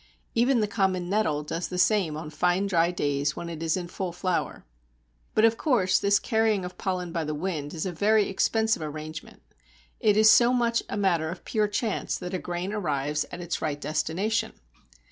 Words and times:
Even 0.33 0.61
the 0.61 0.67
common 0.67 1.11
Nettle 1.11 1.43
does 1.43 1.67
the 1.67 1.77
same 1.77 2.17
on 2.17 2.31
fine 2.31 2.65
dry 2.65 2.89
days 2.89 3.35
when 3.35 3.49
it 3.49 3.61
is 3.61 3.77
in 3.77 3.87
full 3.87 4.11
flower. 4.11 4.65
But 5.35 5.45
of 5.45 5.57
course 5.57 5.99
this 5.99 6.17
carrying 6.17 6.65
of 6.65 6.75
pollen 6.75 7.11
by 7.11 7.23
the 7.23 7.35
wind 7.35 7.75
is 7.75 7.85
a 7.85 7.91
very 7.91 8.27
expensive 8.27 8.81
arrangement. 8.81 9.43
It 9.99 10.17
is 10.17 10.27
so 10.27 10.53
much 10.53 10.81
a 10.89 10.97
matter 10.97 11.29
of 11.29 11.45
pure 11.45 11.67
chance 11.67 12.17
that 12.17 12.33
a 12.33 12.39
grain 12.39 12.73
arrives 12.73 13.25
at 13.31 13.41
its 13.41 13.61
right 13.61 13.79
destination. 13.79 14.53